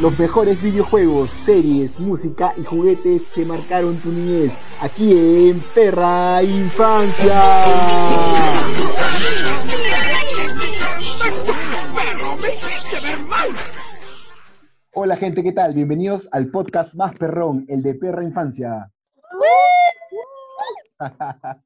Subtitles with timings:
[0.00, 4.52] los mejores videojuegos, series, música y juguetes que marcaron tu niñez.
[4.80, 7.40] Aquí en Perra Infancia.
[14.94, 15.74] Hola gente, ¿qué tal?
[15.74, 18.90] Bienvenidos al podcast más perrón, el de Perra Infancia.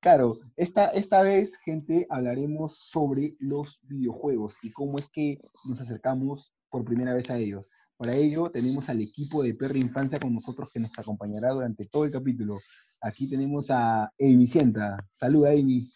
[0.00, 6.52] Claro, esta, esta vez, gente, hablaremos sobre los videojuegos y cómo es que nos acercamos
[6.72, 7.68] por primera vez a ellos.
[7.98, 12.06] Para ello, tenemos al equipo de Perra Infancia con nosotros que nos acompañará durante todo
[12.06, 12.58] el capítulo.
[13.02, 15.06] Aquí tenemos a Amy Sienta.
[15.12, 15.92] Saluda, Amy.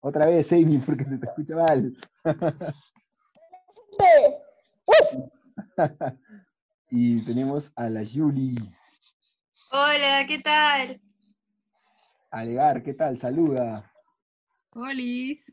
[0.00, 1.94] Otra vez, Amy, porque se te escucha mal.
[6.90, 8.56] y tenemos a la Julie.
[9.70, 11.00] Hola, ¿qué tal?
[12.30, 13.18] Alegar, ¿qué tal?
[13.18, 13.92] Saluda.
[14.70, 15.52] Olis.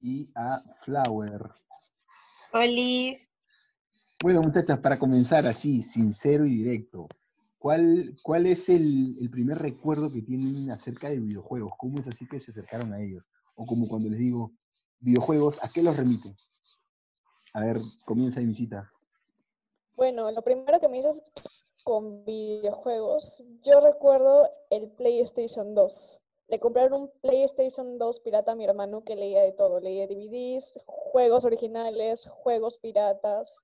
[0.00, 1.50] Y a Flower.
[2.52, 3.28] Olis.
[4.22, 7.08] Bueno, muchachas, para comenzar así, sincero y directo,
[7.58, 11.72] ¿cuál, cuál es el, el, primer recuerdo que tienen acerca de videojuegos?
[11.78, 13.24] ¿Cómo es así que se acercaron a ellos?
[13.54, 14.52] O como cuando les digo,
[15.00, 16.36] videojuegos, ¿a qué los remiten?
[17.52, 18.90] A ver, comienza mi cita.
[19.94, 21.22] Bueno, lo primero que me dices
[21.84, 26.20] con videojuegos, yo recuerdo el PlayStation 2.
[26.48, 29.80] Le compraron un PlayStation 2 pirata a mi hermano que leía de todo.
[29.80, 33.62] Leía DVDs, juegos originales, juegos piratas.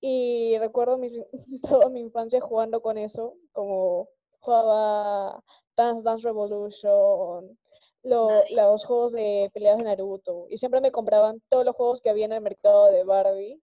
[0.00, 1.08] Y recuerdo mi,
[1.62, 4.08] toda mi infancia jugando con eso, como
[4.40, 5.42] jugaba
[5.76, 7.58] Dance Dance Revolution,
[8.02, 10.46] lo, los juegos de peleas de Naruto.
[10.50, 13.62] Y siempre me compraban todos los juegos que había en el mercado de Barbie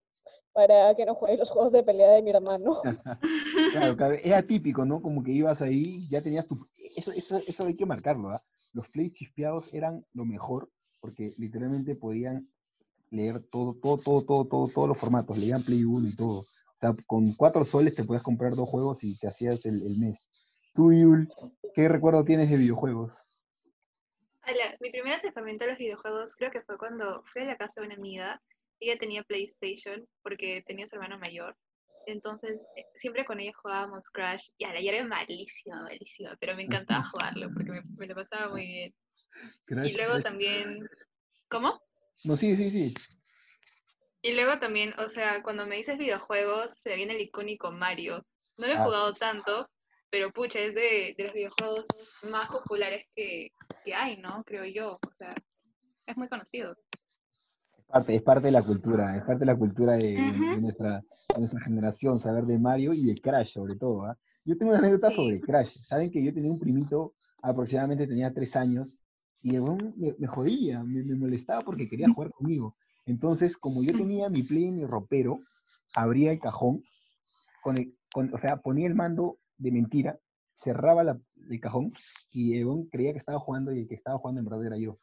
[0.53, 2.81] para que no juegue los juegos de pelea de mi hermano.
[3.71, 5.01] claro, claro, era típico, ¿no?
[5.01, 6.67] Como que ibas ahí, ya tenías tu...
[6.95, 8.41] Eso, eso, eso hay que marcarlo, ¿ah?
[8.73, 12.49] Los plays chispeados eran lo mejor, porque literalmente podían
[13.09, 16.39] leer todo, todo, todo, todo, todo, todos los formatos, leían Play 1 y todo.
[16.41, 19.97] O sea, con cuatro soles te podías comprar dos juegos y te hacías el, el
[19.97, 20.29] mes.
[20.73, 21.29] Tú, Yul,
[21.75, 23.13] ¿qué recuerdo tienes de videojuegos?
[24.47, 27.81] Hola, mi primer acercamiento a los videojuegos creo que fue cuando fui a la casa
[27.81, 28.41] de una amiga
[28.81, 31.55] ella tenía PlayStation porque tenía su hermano mayor.
[32.07, 34.49] Entonces, eh, siempre con ella jugábamos Crash.
[34.57, 38.49] Y a la era malísima, malísima, pero me encantaba jugarlo porque me, me lo pasaba
[38.49, 38.93] muy bien.
[39.85, 40.79] y luego también.
[41.49, 41.79] ¿Cómo?
[42.23, 42.93] No, sí, sí, sí.
[44.23, 48.25] Y luego también, o sea, cuando me dices videojuegos, se viene el icónico Mario.
[48.57, 49.69] No lo he jugado tanto,
[50.09, 51.85] pero pucha, es de, de los videojuegos
[52.29, 53.51] más populares que,
[53.83, 54.43] que hay, ¿no?
[54.43, 54.99] Creo yo.
[55.07, 55.35] O sea,
[56.05, 56.75] es muy conocido
[57.91, 60.17] parte, es parte de la cultura, es parte de la cultura de,
[60.59, 61.03] nuestra,
[61.37, 64.05] nuestra, generación, saber de Mario y de Crash sobre todo.
[64.05, 64.17] ¿ah?
[64.45, 65.81] Yo tengo una anécdota sobre Crash.
[65.83, 68.95] Saben que yo tenía un primito, aproximadamente tenía tres años,
[69.43, 72.75] y me, me jodía, me, me, molestaba porque quería jugar conmigo.
[73.05, 75.39] Entonces, como yo tenía mi play en mi ropero,
[75.93, 76.83] abría el cajón,
[77.63, 77.75] con
[78.13, 80.19] con, o sea, ponía el mando de mentira,
[80.53, 81.19] cerraba la,
[81.49, 81.93] el cajón
[82.31, 84.95] y Egon creía que estaba jugando y el que estaba jugando en verdad era yo.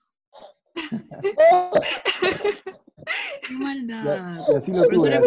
[3.46, 4.40] Qué maldad.
[4.48, 5.20] Y, así lo tuve.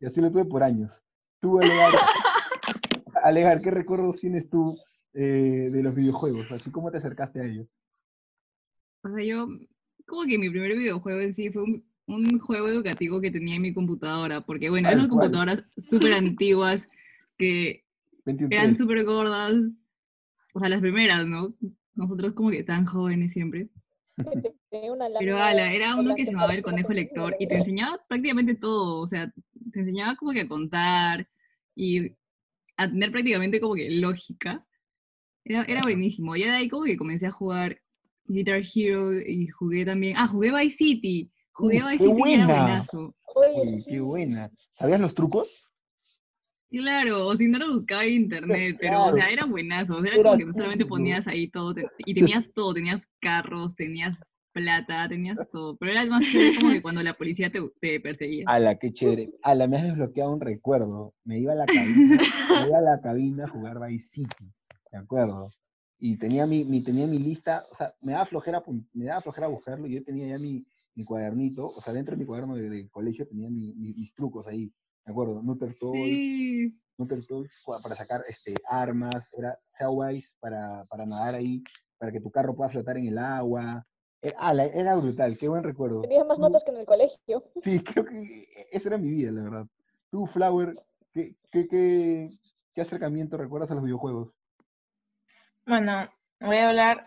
[0.00, 1.02] Y así lo tuve por años.
[1.40, 1.92] Tú, Alegar,
[3.24, 4.78] Alegar ¿qué recuerdos tienes tú
[5.12, 6.52] eh, de los videojuegos?
[6.52, 7.66] Así cómo te acercaste a ellos.
[9.02, 9.48] O sea, yo,
[10.06, 13.62] como que mi primer videojuego en sí fue un, un juego educativo que tenía en
[13.62, 16.88] mi computadora, porque bueno, eran computadoras súper antiguas
[17.36, 17.84] que
[18.50, 19.54] eran súper gordas,
[20.54, 21.54] o sea, las primeras, ¿no?
[21.94, 23.68] Nosotros como que tan jóvenes siempre.
[24.70, 29.00] Pero ala, era uno que se llamaba el conejo lector y te enseñaba prácticamente todo,
[29.00, 29.32] o sea,
[29.72, 31.28] te enseñaba como que a contar
[31.74, 32.12] y
[32.76, 34.64] a tener prácticamente como que lógica.
[35.44, 36.36] Era, era buenísimo.
[36.36, 37.80] Ya de ahí como que comencé a jugar
[38.26, 40.16] Guitar Hero y jugué también.
[40.16, 41.30] Ah, jugué Vice City.
[41.52, 43.14] Jugué Vice City y era buenazo.
[43.86, 44.50] qué buena.
[44.74, 45.70] ¿Sabías los trucos?
[46.70, 50.36] Claro, o si no lo buscaba en internet, pero o sea, eran buenazos, era, como
[50.36, 54.18] que solamente ponías ahí todo, y tenías todo, tenías carros, tenías
[54.52, 58.44] plata, tenías todo, pero era más chévere como que cuando la policía te, te perseguía.
[58.58, 59.32] la qué chévere.
[59.44, 61.14] la me has desbloqueado un recuerdo.
[61.24, 64.52] Me iba a la cabina, me iba a la cabina a jugar Vice City,
[64.90, 65.50] ¿de acuerdo?
[65.98, 68.62] Y tenía mi, mi, tenía mi lista, o sea, me daba flojera,
[68.92, 70.64] me daba flojera buscarlo, y yo tenía ya mi,
[70.94, 74.72] mi cuadernito, o sea, dentro de mi cuaderno de, colegio tenía mis trucos ahí,
[75.04, 75.42] ¿de acuerdo?
[75.42, 76.72] Nutter Toys,
[77.82, 81.62] para sacar este, armas, era Sailwise para, para nadar ahí,
[81.98, 83.86] para que tu carro pueda flotar en el agua.
[84.22, 86.00] Era, era brutal, qué buen recuerdo.
[86.02, 87.44] Tenías más notas que en el colegio.
[87.60, 89.66] Sí, creo que esa era mi vida, la verdad.
[90.10, 90.74] Tú, Flower,
[91.12, 92.30] ¿qué, qué, qué,
[92.72, 94.32] qué acercamiento recuerdas a los videojuegos?
[95.66, 96.08] Bueno,
[96.40, 97.06] voy a hablar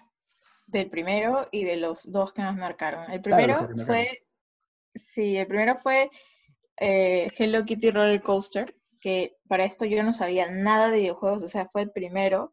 [0.67, 3.09] del primero y de los dos que nos marcaron.
[3.09, 4.05] El primero fue,
[4.93, 6.09] sí, el primero fue
[6.79, 11.47] eh, Hello Kitty Roller Coaster, que para esto yo no sabía nada de videojuegos, o
[11.47, 12.51] sea, fue el primero.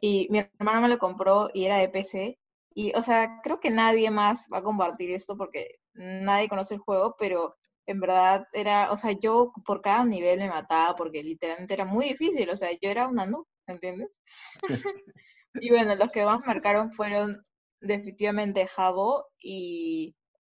[0.00, 2.38] Y mi hermano me lo compró y era de PC.
[2.74, 6.80] Y, o sea, creo que nadie más va a compartir esto porque nadie conoce el
[6.80, 11.74] juego, pero en verdad era, o sea, yo por cada nivel me mataba porque literalmente
[11.74, 14.20] era muy difícil, o sea, yo era una noob, ¿entiendes?
[15.54, 17.44] y bueno, los que más marcaron fueron
[17.80, 20.14] definitivamente Jabo y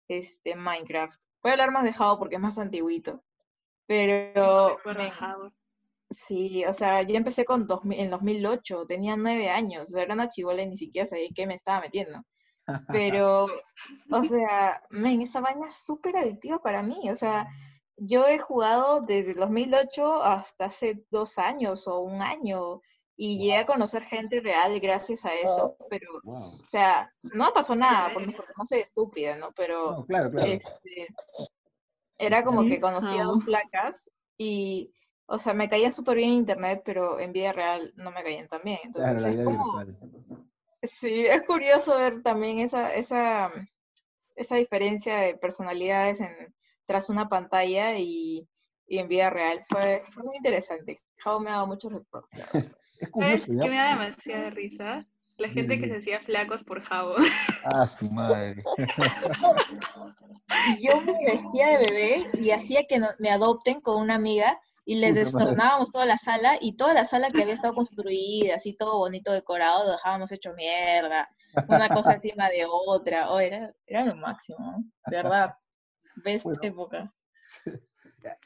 [0.08, 1.20] este Minecraft.
[1.46, 3.22] Voy a hablar más de Jabo porque es más antiguito,
[3.86, 4.78] pero
[6.10, 10.14] Sí, o sea, yo empecé con dos, en 2008, tenía nueve años, o sea, era
[10.14, 12.20] una chivola y ni siquiera sabía qué me estaba metiendo.
[12.88, 17.46] Pero, o sea, men, esa vaina es súper adictiva para mí, o sea,
[17.96, 22.80] yo he jugado desde el 2008 hasta hace dos años o un año
[23.16, 28.10] y llegué a conocer gente real gracias a eso, pero, o sea, no pasó nada,
[28.12, 29.52] porque, no soy estúpida, ¿no?
[29.56, 30.50] Pero, claro, claro.
[30.50, 31.08] Este,
[32.18, 34.92] era como que conocía dos placas y
[35.26, 38.48] o sea, me caían súper bien en internet, pero en vida real no me caían
[38.48, 38.78] tan bien.
[38.84, 39.84] Entonces, es como...
[40.82, 43.50] Sí, es curioso ver también esa, esa,
[44.36, 46.54] esa diferencia de personalidades en,
[46.84, 48.48] tras una pantalla y,
[48.86, 49.64] y en vida real.
[49.68, 51.00] Fue, fue muy interesante.
[51.16, 52.30] Jao me ha dado muchos recuerdos.
[52.98, 55.06] ¿Sabes qué me da demasiada risa?
[55.38, 57.16] La gente que se hacía flacos por Jabo.
[57.64, 58.62] Ah, su madre.
[60.80, 65.16] Yo me vestía de bebé y hacía que me adopten con una amiga y les
[65.16, 69.32] destornábamos toda la sala y toda la sala que había estado construida, así todo bonito
[69.32, 71.28] decorado, lo dejábamos hecho mierda,
[71.68, 75.56] una cosa encima de otra, oh, era, era lo máximo, de verdad,
[76.24, 77.12] best época.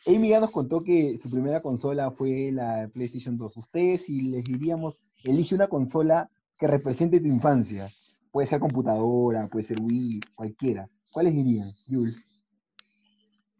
[0.06, 3.56] Amy ya nos contó que su primera consola fue la PlayStation 2.
[3.56, 7.88] Ustedes, si les diríamos, elige una consola que represente tu infancia,
[8.30, 12.16] puede ser computadora, puede ser Wii, cualquiera, ¿cuáles dirían, Jules?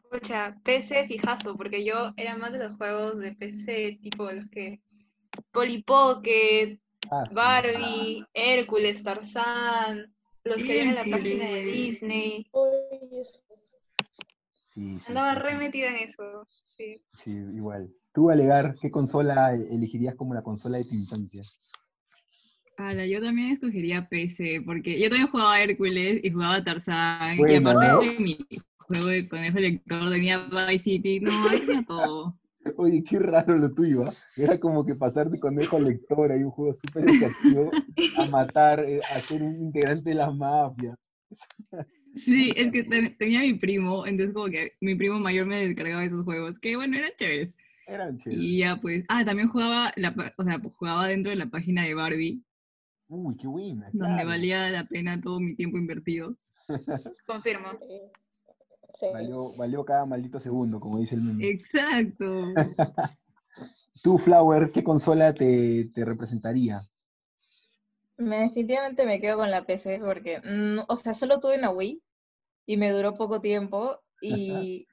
[0.05, 4.81] Escucha, PC fijazo, porque yo era más de los juegos de PC, tipo los que.
[5.52, 6.78] Polly Pocket,
[7.11, 10.12] ah, Barbie, Hércules, Tarzán,
[10.43, 12.50] los que vienen en la página de Disney.
[14.75, 16.46] Sí, Andaba re metida en eso.
[16.76, 17.02] Sí.
[17.12, 17.90] sí, igual.
[18.14, 21.43] Tú, Alegar, ¿qué consola elegirías como la consola de tu infancia?
[22.76, 28.06] Ala, yo también escogería PC, porque yo también jugaba Hércules y jugaba Tarzán, y aparte
[28.06, 28.38] de mi
[28.78, 32.38] juego de conejo lector, tenía Vice City, no, tenía todo.
[32.76, 34.14] Oye, qué raro lo tuyo, ¿ah?
[34.37, 37.70] Era como que pasar de conejo lector, hay un juego súper educativo,
[38.16, 40.96] a matar, eh, a ser un integrante de la mafia.
[42.14, 42.84] Sí, es que
[43.18, 46.96] tenía mi primo, entonces como que mi primo mayor me descargaba esos juegos, que bueno,
[46.96, 47.56] eran chéveres.
[47.86, 48.44] Eran chéveres.
[48.44, 51.94] Y ya pues, ah, también jugaba, la, o sea, jugaba dentro de la página de
[51.94, 52.42] Barbie.
[53.08, 53.88] Uy, qué buena.
[53.92, 56.36] Donde valía la pena todo mi tiempo invertido.
[57.26, 57.78] Confirmo.
[59.56, 61.48] Valió, cada maldito segundo, como dice el meme.
[61.48, 62.54] Exacto.
[64.02, 66.82] Tú, Flower, ¿qué consola te, representaría?
[68.20, 72.02] Definitivamente me quedo con la PC porque, mm, o sea, solo tuve una Wii
[72.67, 74.87] y me duró poco tiempo y,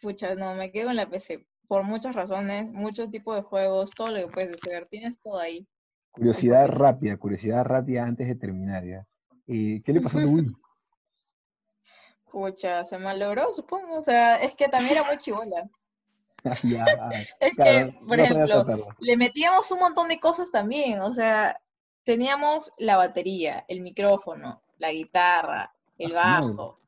[0.00, 4.08] pucha, no, me quedo con la PC por muchas razones, muchos tipos de juegos, todo
[4.08, 5.66] lo que puedes hacer, tienes todo ahí.
[6.10, 9.06] Curiosidad rápida, curiosidad rápida antes de terminar ya.
[9.46, 10.52] Eh, ¿Qué le pasó a tu Wii?
[12.32, 13.98] Pucha, se malogró, supongo.
[13.98, 15.68] O sea, es que también era muy chivola.
[17.40, 18.66] es que, por ejemplo,
[18.98, 21.00] le metíamos un montón de cosas también.
[21.00, 21.58] O sea,
[22.08, 26.78] teníamos la batería, el micrófono, la guitarra, el bajo.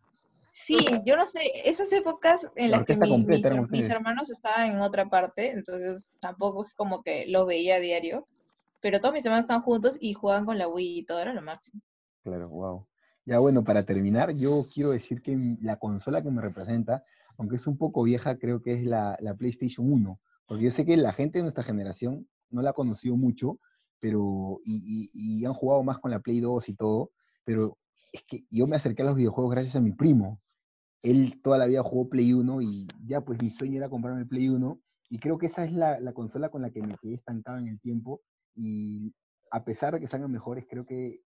[0.50, 5.52] Sí, yo no sé, esas épocas en las que mis, hermanos estaban en otra parte,
[5.52, 8.26] entonces tampoco es como que los veía a diario,
[8.80, 11.42] pero todos mis hermanos estaban juntos y jugaban con la Wii y todo era lo
[11.42, 11.82] máximo.
[12.22, 12.86] Claro, wow.
[13.26, 17.04] Ya bueno, para terminar, yo quiero decir que la consola que me representa,
[17.36, 20.96] aunque es un poco vieja, creo que es la, PlayStation 1, porque yo sé que
[20.96, 23.58] la gente de nuestra generación no la ha conocido mucho,
[24.00, 27.12] pero y, han jugado más con la Play 2 y todo,
[27.44, 27.78] pero
[28.12, 30.40] es que yo me acerqué a los videojuegos gracias a mi primo.
[31.02, 34.28] Él toda la vida jugó Play 1 y ya pues mi sueño era comprarme el
[34.28, 34.80] Play 1
[35.10, 37.68] y creo que esa es la, la consola con la que me quedé estancado en
[37.68, 38.22] el tiempo
[38.54, 39.14] y
[39.50, 41.22] a pesar de que salgan mejores, creo que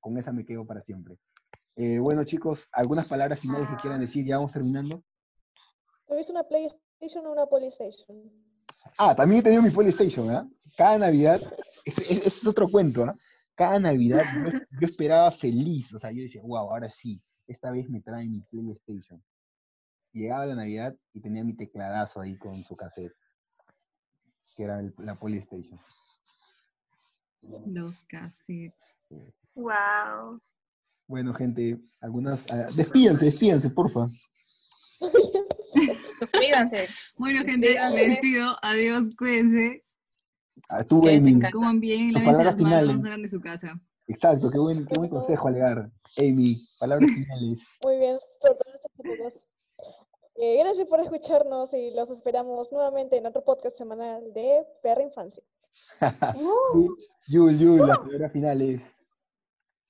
[0.00, 1.18] con esa me quedo para siempre.
[1.76, 4.26] Eh, bueno, chicos, ¿algunas palabras finales que quieran decir?
[4.26, 5.04] Ya vamos terminando.
[6.06, 8.32] ¿Tuviste una PlayStation o una Polystation?
[8.98, 10.48] Ah, también he tenido mi Polystation, ¿eh?
[10.76, 11.40] Cada Navidad,
[11.84, 13.12] ese, es otro cuento, ¿eh?
[13.54, 14.22] Cada Navidad
[14.80, 18.40] yo, esperaba feliz, o sea, yo decía, wow, ahora sí, esta vez me trae mi
[18.42, 19.22] PlayStation.
[20.12, 23.14] Llegaba la Navidad y tenía mi tecladazo ahí con su cassette,
[24.56, 25.78] que era la Polystation.
[27.66, 28.96] Los cassettes.
[29.54, 30.40] Wow.
[31.06, 32.46] Bueno, gente, algunas.
[32.46, 34.06] Uh, despídense, despídense, porfa.
[36.18, 36.88] Suscríbanse.
[37.16, 38.56] Bueno, gente, me despido.
[38.62, 39.84] Adiós, cuídense.
[40.68, 41.40] Ah, tú, Amy.
[41.50, 43.80] Coman bien, la las manos, salgan de su casa.
[44.06, 45.90] Exacto, qué buen, qué buen consejo, Alegar.
[46.18, 47.60] Amy, palabras finales.
[47.84, 49.46] Muy bien, sobre todo estos
[50.36, 55.42] eh, gracias por escucharnos y los esperamos nuevamente en otro podcast semanal de Perra Infancia.
[57.28, 58.96] Yul, Yul, las palabras finales.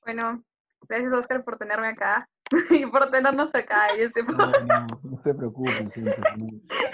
[0.05, 0.43] Bueno,
[0.89, 2.29] gracias Oscar por tenerme acá
[2.71, 3.97] y por tenernos acá.
[3.97, 4.23] Y este...
[4.23, 6.17] no, no, no se preocupen, gente.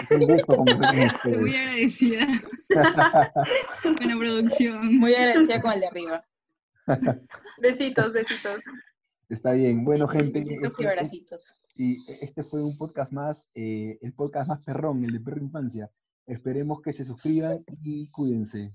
[0.01, 2.27] Es un gusto conversar Muy agradecida.
[3.83, 4.97] Buena producción.
[4.97, 6.25] Muy agradecida con el de arriba.
[7.61, 8.61] Besitos, besitos.
[9.29, 9.83] Está bien.
[9.83, 10.39] Bueno, gente.
[10.39, 11.53] Besitos y este abracitos.
[11.67, 15.91] Sí, este fue un podcast más, eh, el podcast más perrón, el de Perro Infancia.
[16.25, 18.73] Esperemos que se suscriban y cuídense.